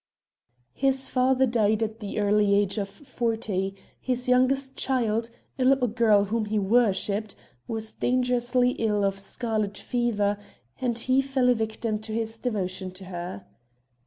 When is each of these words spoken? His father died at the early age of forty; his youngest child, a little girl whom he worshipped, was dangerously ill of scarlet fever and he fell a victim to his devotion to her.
His 0.73 1.09
father 1.09 1.45
died 1.45 1.83
at 1.83 1.99
the 1.99 2.19
early 2.19 2.55
age 2.55 2.79
of 2.79 2.89
forty; 2.89 3.75
his 3.99 4.27
youngest 4.27 4.75
child, 4.75 5.29
a 5.59 5.63
little 5.63 5.87
girl 5.87 6.23
whom 6.23 6.45
he 6.45 6.57
worshipped, 6.57 7.35
was 7.67 7.93
dangerously 7.93 8.71
ill 8.79 9.05
of 9.05 9.19
scarlet 9.19 9.77
fever 9.77 10.39
and 10.79 10.97
he 10.97 11.21
fell 11.21 11.49
a 11.49 11.53
victim 11.53 11.99
to 11.99 12.13
his 12.15 12.39
devotion 12.39 12.89
to 12.93 13.05
her. 13.13 13.45